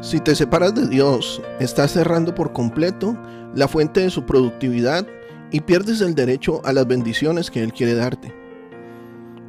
Si 0.00 0.20
te 0.20 0.36
separas 0.36 0.76
de 0.76 0.86
Dios, 0.86 1.42
estás 1.58 1.90
cerrando 1.90 2.32
por 2.32 2.52
completo 2.52 3.18
la 3.56 3.66
fuente 3.66 4.00
de 4.00 4.10
su 4.10 4.24
productividad 4.24 5.04
y 5.50 5.60
pierdes 5.60 6.00
el 6.02 6.14
derecho 6.14 6.60
a 6.64 6.72
las 6.72 6.86
bendiciones 6.86 7.50
que 7.50 7.64
Él 7.64 7.72
quiere 7.72 7.94
darte. 7.94 8.32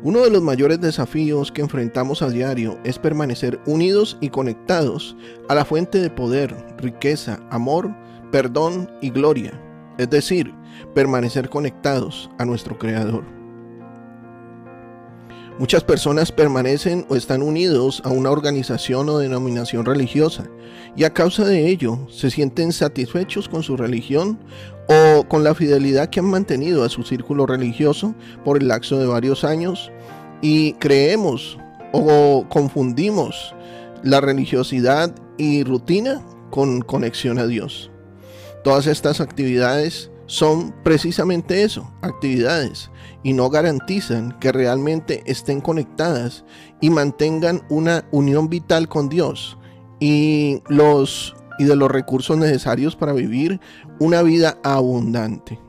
Uno 0.02 0.22
de 0.22 0.32
los 0.32 0.42
mayores 0.42 0.82
desafíos 0.82 1.52
que 1.52 1.62
enfrentamos 1.62 2.24
a 2.24 2.30
diario 2.30 2.80
es 2.84 2.98
permanecer 2.98 3.60
unidos 3.68 4.18
y 4.22 4.30
conectados 4.30 5.16
a 5.50 5.54
la 5.54 5.66
fuente 5.66 6.00
de 6.00 6.10
poder, 6.10 6.56
riqueza, 6.80 7.40
amor, 7.52 7.94
perdón 8.32 8.90
y 9.02 9.12
gloria, 9.12 9.54
es 10.00 10.10
decir, 10.10 10.52
permanecer 10.96 11.50
conectados 11.50 12.32
a 12.40 12.46
nuestro 12.46 12.80
Creador. 12.80 13.39
Muchas 15.60 15.84
personas 15.84 16.32
permanecen 16.32 17.06
o 17.10 17.18
están 17.18 17.44
unidos 17.44 18.02
a 18.06 18.10
una 18.12 18.32
organización 18.32 19.10
o 19.10 19.18
denominación 19.18 19.86
religiosa 19.86 20.46
y 20.96 21.04
a 21.04 21.14
causa 21.14 21.44
de 21.44 21.68
ello 21.68 22.00
se 22.10 22.32
sienten 22.32 22.72
satisfechos 22.72 23.50
con 23.50 23.62
su 23.62 23.76
religión 23.76 24.40
o 24.88 25.28
con 25.28 25.44
la 25.44 25.54
fidelidad 25.54 26.10
que 26.10 26.22
han 26.22 26.28
mantenido 26.28 26.86
a 26.86 26.90
su 26.90 27.04
círculo 27.04 27.46
religioso 27.46 28.16
por 28.46 28.56
el 28.56 28.70
lapso 28.70 29.00
de 29.00 29.08
varios 29.08 29.44
años 29.44 29.92
y 30.42 30.74
creemos 30.76 31.58
o 31.92 32.46
confundimos 32.48 33.54
la 34.02 34.22
religiosidad 34.22 35.14
y 35.38 35.66
rutina 35.66 36.22
con 36.52 36.82
conexión 36.82 37.38
a 37.38 37.48
Dios. 37.48 37.92
Todas 38.64 38.88
estas 38.88 39.20
actividades 39.20 40.10
son 40.30 40.76
precisamente 40.84 41.64
eso, 41.64 41.92
actividades, 42.04 42.92
y 43.24 43.34
no 43.34 43.50
garantizan 43.50 44.38
que 44.40 44.52
realmente 44.52 45.24
estén 45.26 45.60
conectadas 45.60 46.46
y 46.80 46.92
mantengan 46.92 47.64
una 47.68 48.06
unión 48.12 48.48
vital 48.48 48.88
con 48.88 49.10
Dios 49.10 49.58
y 50.00 50.62
los 50.68 51.36
y 51.58 51.64
de 51.64 51.76
los 51.76 51.90
recursos 51.90 52.38
necesarios 52.38 52.96
para 52.96 53.12
vivir 53.12 53.60
una 53.98 54.22
vida 54.22 54.60
abundante. 54.64 55.60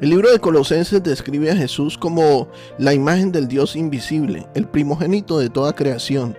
El 0.00 0.08
libro 0.08 0.30
de 0.30 0.38
Colosenses 0.38 1.02
describe 1.02 1.50
a 1.50 1.56
Jesús 1.56 1.98
como 1.98 2.48
la 2.78 2.94
imagen 2.94 3.30
del 3.30 3.46
Dios 3.46 3.76
invisible, 3.76 4.48
el 4.54 4.66
primogénito 4.66 5.38
de 5.38 5.50
toda 5.50 5.74
creación. 5.74 6.34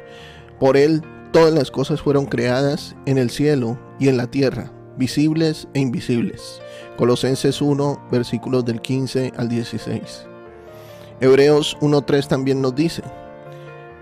Por 0.59 0.75
él 0.75 1.03
todas 1.31 1.53
las 1.53 1.69
cosas 1.69 2.01
fueron 2.01 2.25
creadas 2.25 2.95
en 3.05 3.19
el 3.19 3.29
cielo 3.29 3.79
y 3.99 4.07
en 4.07 4.17
la 4.17 4.25
tierra, 4.25 4.73
visibles 4.99 5.67
e 5.73 5.79
invisibles. 5.79 6.61
Colosenses 6.97 7.59
1, 7.59 8.07
versículos 8.11 8.65
del 8.65 8.81
15 8.81 9.33
al 9.35 9.49
16. 9.49 10.27
Hebreos 11.21 11.75
1.3 11.81 12.27
también 12.27 12.61
nos 12.61 12.75
dice, 12.75 13.01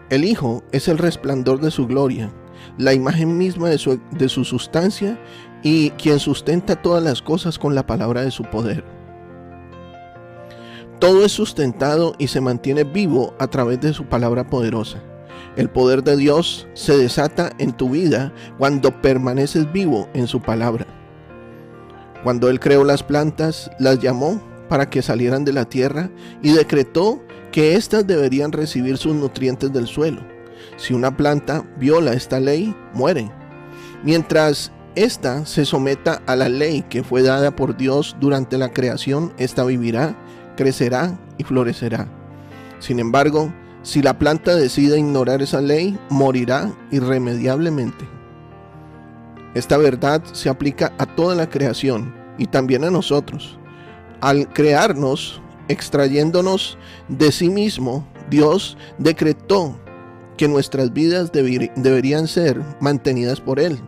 el 0.09 0.25
Hijo 0.25 0.63
es 0.71 0.87
el 0.87 0.97
resplandor 0.97 1.61
de 1.61 1.71
su 1.71 1.87
gloria, 1.87 2.31
la 2.77 2.93
imagen 2.93 3.37
misma 3.37 3.69
de 3.69 3.77
su, 3.77 3.99
de 4.11 4.27
su 4.27 4.43
sustancia 4.43 5.19
y 5.63 5.91
quien 5.91 6.19
sustenta 6.19 6.75
todas 6.75 7.03
las 7.03 7.21
cosas 7.21 7.57
con 7.57 7.75
la 7.75 7.85
palabra 7.85 8.21
de 8.21 8.31
su 8.31 8.43
poder. 8.43 8.83
Todo 10.99 11.23
es 11.23 11.31
sustentado 11.31 12.15
y 12.17 12.27
se 12.27 12.41
mantiene 12.41 12.83
vivo 12.83 13.35
a 13.39 13.47
través 13.47 13.79
de 13.81 13.93
su 13.93 14.05
palabra 14.05 14.49
poderosa. 14.49 15.01
El 15.57 15.69
poder 15.69 16.03
de 16.03 16.15
Dios 16.15 16.67
se 16.75 16.95
desata 16.95 17.51
en 17.57 17.73
tu 17.73 17.89
vida 17.89 18.31
cuando 18.59 19.01
permaneces 19.01 19.71
vivo 19.71 20.07
en 20.13 20.27
su 20.27 20.39
palabra. 20.39 20.85
Cuando 22.23 22.49
Él 22.49 22.59
creó 22.59 22.83
las 22.83 23.01
plantas, 23.01 23.71
las 23.79 23.97
llamó 23.97 24.39
para 24.69 24.87
que 24.89 25.01
salieran 25.01 25.45
de 25.45 25.53
la 25.53 25.65
tierra 25.65 26.11
y 26.43 26.53
decretó 26.53 27.23
que 27.51 27.75
éstas 27.75 28.05
deberían 28.05 28.51
recibir 28.51 28.97
sus 28.97 29.15
nutrientes 29.15 29.73
del 29.73 29.87
suelo. 29.87 30.21
Si 30.75 30.93
una 30.93 31.17
planta 31.17 31.65
viola 31.79 32.13
esta 32.13 32.39
ley, 32.39 32.75
muere. 32.93 33.31
Mientras 34.03 34.71
ésta 34.93 35.43
se 35.47 35.65
someta 35.65 36.21
a 36.27 36.35
la 36.35 36.49
ley 36.49 36.83
que 36.83 37.03
fue 37.03 37.23
dada 37.23 37.55
por 37.55 37.75
Dios 37.77 38.15
durante 38.19 38.59
la 38.59 38.69
creación, 38.69 39.33
ésta 39.39 39.63
vivirá, 39.63 40.15
crecerá 40.55 41.19
y 41.39 41.43
florecerá. 41.43 42.07
Sin 42.79 42.99
embargo, 42.99 43.51
si 43.87 44.01
la 44.01 44.19
planta 44.19 44.53
decide 44.53 44.99
ignorar 44.99 45.41
esa 45.41 45.61
ley, 45.61 45.97
morirá 46.09 46.73
irremediablemente. 46.91 48.03
Esta 49.55 49.77
verdad 49.77 50.21
se 50.33 50.49
aplica 50.49 50.91
a 50.97 51.05
toda 51.05 51.35
la 51.35 51.49
creación 51.49 52.13
y 52.37 52.47
también 52.47 52.83
a 52.83 52.91
nosotros. 52.91 53.57
Al 54.19 54.51
crearnos, 54.51 55.41
extrayéndonos 55.69 56.77
de 57.07 57.31
sí 57.31 57.49
mismo, 57.49 58.05
Dios 58.29 58.77
decretó 58.97 59.79
que 60.35 60.49
nuestras 60.49 60.91
vidas 60.91 61.31
deber- 61.31 61.71
deberían 61.77 62.27
ser 62.27 62.61
mantenidas 62.81 63.39
por 63.39 63.57
Él. 63.57 63.79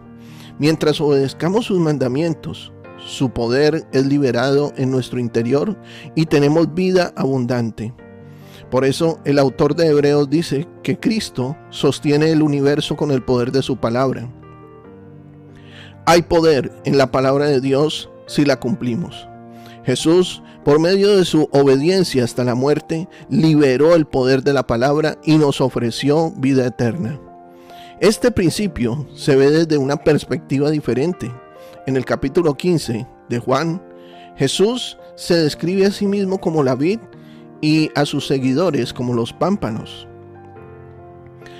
Mientras 0.60 1.02
obedezcamos 1.02 1.66
sus 1.66 1.78
mandamientos, 1.78 2.72
su 3.06 3.32
poder 3.32 3.86
es 3.92 4.06
liberado 4.06 4.72
en 4.78 4.92
nuestro 4.92 5.20
interior 5.20 5.78
y 6.16 6.26
tenemos 6.26 6.74
vida 6.74 7.12
abundante. 7.18 7.94
Por 8.72 8.86
eso 8.86 9.20
el 9.26 9.40
autor 9.40 9.76
de 9.76 9.88
Hebreos 9.88 10.30
dice 10.30 10.68
que 10.84 11.00
Cristo 11.00 11.58
sostiene 11.70 12.32
el 12.32 12.42
universo 12.42 12.96
con 12.96 13.12
el 13.12 13.24
poder 13.24 13.52
de 13.52 13.64
su 13.64 13.78
palabra. 13.78 14.30
Hay 16.06 16.22
poder 16.22 16.72
en 16.86 16.98
la 16.98 17.12
palabra 17.12 17.46
de 17.46 17.62
Dios 17.62 18.10
si 18.28 18.46
la 18.46 18.60
cumplimos. 18.60 19.28
Jesús, 19.84 20.44
por 20.64 20.80
medio 20.80 21.18
de 21.18 21.26
su 21.26 21.50
obediencia 21.52 22.24
hasta 22.24 22.44
la 22.44 22.54
muerte, 22.54 23.08
liberó 23.30 23.96
el 23.96 24.06
poder 24.06 24.44
de 24.44 24.54
la 24.54 24.68
palabra 24.68 25.18
y 25.24 25.38
nos 25.38 25.62
ofreció 25.62 26.32
vida 26.38 26.66
eterna. 26.68 27.20
Este 28.00 28.32
principio 28.32 29.08
se 29.16 29.36
ve 29.36 29.50
desde 29.50 29.78
una 29.78 29.98
perspectiva 29.98 30.70
diferente. 30.70 31.32
En 31.88 31.98
el 31.98 32.06
capítulo 32.06 32.54
15 32.56 33.08
de 33.30 33.40
Juan, 33.40 33.82
Jesús 34.36 34.98
se 35.16 35.36
describe 35.36 35.86
a 35.86 35.92
sí 35.92 36.08
mismo 36.08 36.40
como 36.40 36.64
la 36.64 36.76
vid 36.76 37.00
y 37.62 37.90
a 37.96 38.06
sus 38.06 38.28
seguidores 38.28 38.94
como 38.94 39.14
los 39.14 39.34
pámpanos. 39.34 40.08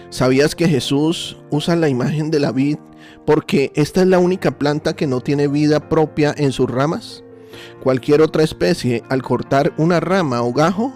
¿Sabías 0.10 0.56
que 0.56 0.68
Jesús 0.68 1.38
usa 1.52 1.76
la 1.76 1.90
imagen 1.90 2.32
de 2.32 2.40
la 2.40 2.52
vid 2.52 2.78
porque 3.26 3.72
esta 3.76 4.02
es 4.02 4.08
la 4.08 4.20
única 4.20 4.58
planta 4.58 4.96
que 4.96 5.08
no 5.08 5.22
tiene 5.22 5.48
vida 5.48 5.88
propia 5.88 6.34
en 6.38 6.52
sus 6.52 6.70
ramas? 6.70 7.24
Cualquier 7.84 8.22
otra 8.22 8.44
especie, 8.44 9.04
al 9.10 9.22
cortar 9.22 9.74
una 9.78 10.00
rama 10.00 10.42
o 10.42 10.54
gajo 10.54 10.94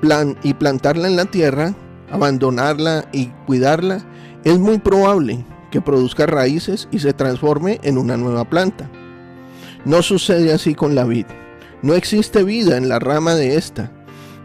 plan 0.00 0.36
y 0.42 0.54
plantarla 0.54 1.08
en 1.08 1.16
la 1.16 1.24
tierra, 1.24 1.74
abandonarla 2.10 3.08
y 3.12 3.28
cuidarla, 3.46 4.04
es 4.44 4.58
muy 4.58 4.78
probable 4.78 5.44
que 5.70 5.80
produzca 5.80 6.26
raíces 6.26 6.88
y 6.90 6.98
se 6.98 7.12
transforme 7.12 7.80
en 7.82 7.98
una 7.98 8.16
nueva 8.16 8.48
planta. 8.48 8.90
No 9.84 10.02
sucede 10.02 10.52
así 10.52 10.74
con 10.74 10.94
la 10.94 11.04
vid. 11.04 11.26
No 11.82 11.94
existe 11.94 12.44
vida 12.44 12.76
en 12.76 12.88
la 12.88 12.98
rama 12.98 13.34
de 13.34 13.56
esta. 13.56 13.90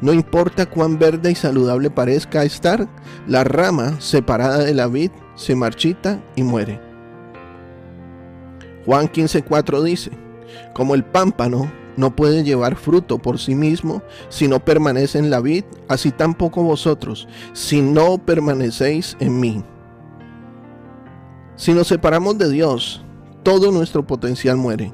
No 0.02 0.14
importa 0.14 0.66
cuán 0.66 0.98
verde 0.98 1.32
y 1.32 1.36
saludable 1.36 1.90
parezca 1.90 2.44
estar, 2.44 2.88
la 3.28 3.44
rama 3.44 4.00
separada 4.00 4.60
de 4.60 4.74
la 4.74 4.88
vid 4.88 5.12
se 5.36 5.56
marchita 5.56 6.22
y 6.36 6.44
muere. 6.44 6.80
Juan 8.86 9.10
15:4 9.12 9.84
dice, 9.84 10.12
como 10.74 10.96
el 10.96 11.04
pámpano 11.04 11.72
no 11.98 12.16
puede 12.16 12.44
llevar 12.44 12.78
fruto 12.78 13.18
por 13.18 13.40
sí 13.40 13.56
mismo 13.56 14.02
si 14.30 14.48
no 14.48 14.64
permanece 14.64 15.20
en 15.20 15.30
la 15.30 15.42
vid, 15.42 15.66
así 15.90 16.12
tampoco 16.12 16.64
vosotros, 16.64 17.28
si 17.52 17.82
no 17.82 18.18
permanecéis 18.18 19.18
en 19.20 19.40
mí. 19.40 19.64
Si 21.58 21.74
nos 21.74 21.88
separamos 21.88 22.38
de 22.38 22.50
Dios, 22.50 23.04
todo 23.44 23.74
nuestro 23.74 24.08
potencial 24.08 24.56
muere. 24.56 24.94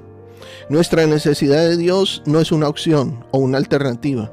Nuestra 0.68 1.06
necesidad 1.06 1.60
de 1.60 1.78
Dios 1.78 2.24
no 2.25 2.40
es 2.40 2.51
una 2.51 2.68
opción 2.68 3.24
o 3.30 3.38
una 3.38 3.60
alternativa. 3.60 4.31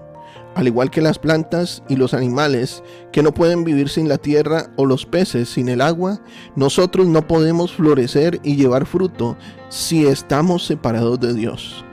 Al 0.54 0.66
igual 0.66 0.90
que 0.90 1.00
las 1.00 1.19
plantas 1.19 1.82
y 1.88 1.96
los 1.96 2.12
animales 2.12 2.82
que 3.10 3.22
no 3.22 3.32
pueden 3.32 3.64
vivir 3.64 3.88
sin 3.88 4.08
la 4.08 4.19
tierra 4.19 4.70
o 4.76 4.84
los 4.84 5.06
peces 5.06 5.49
sin 5.49 5.69
el 5.69 5.81
agua, 5.81 6.20
nosotros 6.56 7.06
no 7.06 7.26
podemos 7.26 7.72
florecer 7.72 8.38
y 8.43 8.56
llevar 8.56 8.84
fruto 8.84 9.37
si 9.70 10.06
estamos 10.06 10.66
separados 10.66 11.19
de 11.20 11.32
Dios. 11.32 11.84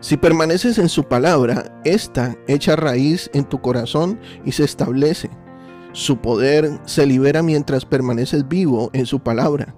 Si 0.00 0.16
permaneces 0.16 0.78
en 0.78 0.90
su 0.90 1.04
palabra, 1.04 1.80
ésta 1.84 2.36
echa 2.46 2.76
raíz 2.76 3.30
en 3.32 3.44
tu 3.44 3.60
corazón 3.62 4.20
y 4.44 4.52
se 4.52 4.64
establece. 4.64 5.30
Su 5.92 6.18
poder 6.18 6.78
se 6.84 7.06
libera 7.06 7.42
mientras 7.42 7.86
permaneces 7.86 8.46
vivo 8.46 8.90
en 8.92 9.06
su 9.06 9.20
palabra. 9.20 9.74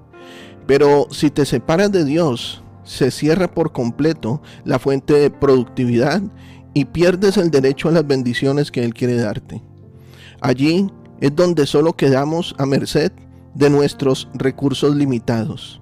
Pero 0.67 1.07
si 1.11 1.31
te 1.31 1.45
separas 1.45 1.93
de 1.93 2.05
Dios, 2.05 2.65
se 2.87 3.11
cierra 3.11 3.49
por 3.49 3.73
completo 3.73 4.41
la 4.65 4.79
fuente 4.79 5.15
de 5.15 5.31
productividad 5.31 6.23
y 6.73 6.87
pierdes 6.87 7.37
el 7.37 7.51
derecho 7.51 7.89
a 7.89 7.93
las 7.93 8.07
bendiciones 8.07 8.71
que 8.71 8.85
Él 8.85 8.95
quiere 8.95 9.17
darte. 9.17 9.63
Allí 10.41 10.87
es 11.21 11.35
donde 11.35 11.67
solo 11.67 11.95
quedamos 11.95 12.55
a 12.59 12.67
merced 12.67 13.13
de 13.55 13.71
nuestros 13.71 14.29
recursos 14.35 14.95
limitados. 14.95 15.81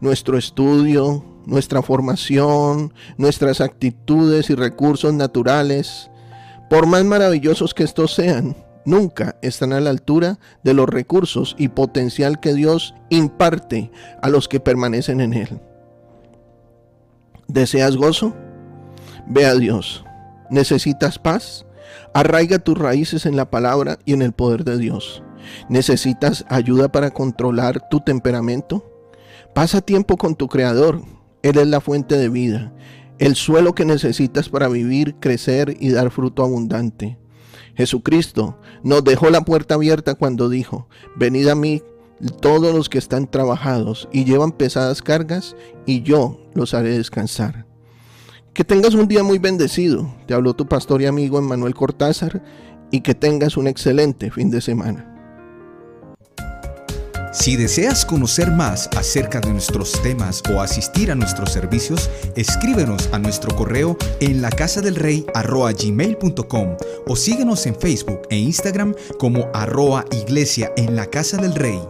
Nuestro 0.00 0.38
estudio, 0.38 1.24
nuestra 1.44 1.82
formación, 1.82 2.94
nuestras 3.16 3.60
actitudes 3.60 4.50
y 4.50 4.54
recursos 4.54 5.12
naturales, 5.12 6.10
por 6.70 6.86
más 6.86 7.04
maravillosos 7.04 7.74
que 7.74 7.82
estos 7.82 8.14
sean, 8.14 8.56
nunca 8.84 9.36
están 9.42 9.72
a 9.72 9.80
la 9.80 9.90
altura 9.90 10.38
de 10.62 10.74
los 10.74 10.88
recursos 10.88 11.56
y 11.58 11.68
potencial 11.68 12.38
que 12.40 12.54
Dios 12.54 12.94
imparte 13.10 13.90
a 14.22 14.28
los 14.28 14.48
que 14.48 14.60
permanecen 14.60 15.20
en 15.20 15.34
Él. 15.34 15.60
¿Deseas 17.48 17.96
gozo? 17.96 18.36
Ve 19.26 19.46
a 19.46 19.54
Dios. 19.54 20.04
¿Necesitas 20.50 21.18
paz? 21.18 21.66
Arraiga 22.14 22.58
tus 22.58 22.78
raíces 22.78 23.26
en 23.26 23.36
la 23.36 23.50
palabra 23.50 23.98
y 24.04 24.12
en 24.12 24.22
el 24.22 24.32
poder 24.32 24.64
de 24.64 24.78
Dios. 24.78 25.22
¿Necesitas 25.68 26.44
ayuda 26.48 26.92
para 26.92 27.10
controlar 27.10 27.88
tu 27.88 28.00
temperamento? 28.00 28.84
Pasa 29.54 29.80
tiempo 29.80 30.16
con 30.16 30.36
tu 30.36 30.46
Creador 30.46 31.02
él 31.42 31.58
es 31.58 31.66
la 31.66 31.80
fuente 31.80 32.16
de 32.16 32.28
vida, 32.28 32.72
el 33.18 33.36
suelo 33.36 33.74
que 33.74 33.84
necesitas 33.84 34.48
para 34.48 34.68
vivir, 34.68 35.16
crecer 35.20 35.76
y 35.78 35.90
dar 35.90 36.10
fruto 36.10 36.42
abundante. 36.42 37.18
Jesucristo 37.76 38.58
nos 38.82 39.04
dejó 39.04 39.30
la 39.30 39.42
puerta 39.42 39.74
abierta 39.74 40.14
cuando 40.14 40.48
dijo, 40.48 40.88
venid 41.16 41.48
a 41.48 41.54
mí 41.54 41.82
todos 42.40 42.74
los 42.74 42.88
que 42.88 42.98
están 42.98 43.30
trabajados 43.30 44.08
y 44.12 44.24
llevan 44.24 44.52
pesadas 44.52 45.02
cargas, 45.02 45.56
y 45.86 46.02
yo 46.02 46.40
los 46.54 46.74
haré 46.74 46.96
descansar. 46.96 47.66
Que 48.52 48.64
tengas 48.64 48.94
un 48.94 49.06
día 49.06 49.22
muy 49.22 49.38
bendecido. 49.38 50.12
Te 50.26 50.34
habló 50.34 50.54
tu 50.54 50.66
pastor 50.66 51.00
y 51.00 51.06
amigo 51.06 51.38
Emmanuel 51.38 51.74
Cortázar 51.74 52.42
y 52.90 53.02
que 53.02 53.14
tengas 53.14 53.56
un 53.56 53.68
excelente 53.68 54.30
fin 54.30 54.50
de 54.50 54.60
semana. 54.60 55.14
Si 57.32 57.56
deseas 57.56 58.04
conocer 58.04 58.50
más 58.50 58.88
acerca 58.96 59.38
de 59.40 59.50
nuestros 59.50 59.92
temas 60.02 60.42
o 60.52 60.60
asistir 60.60 61.10
a 61.12 61.14
nuestros 61.14 61.52
servicios, 61.52 62.10
escríbenos 62.34 63.08
a 63.12 63.18
nuestro 63.18 63.54
correo 63.54 63.96
en 64.20 64.42
la 64.42 64.50
o 67.06 67.16
síguenos 67.16 67.66
en 67.66 67.74
Facebook 67.76 68.22
e 68.30 68.38
Instagram 68.38 68.94
como 69.18 69.46
arroa 69.54 70.04
iglesia 70.10 70.72
en 70.76 70.96
la 70.96 71.06
casa 71.06 71.36
del 71.36 71.54
rey. 71.54 71.80